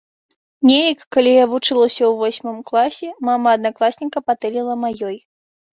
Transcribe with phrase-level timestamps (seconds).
[0.69, 5.17] Неяк, калі я вучылася ў восьмым класе, мама аднакласніка патэліла маёй.